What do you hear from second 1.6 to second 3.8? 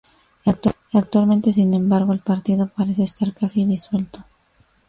embargo, el partido parece estar casi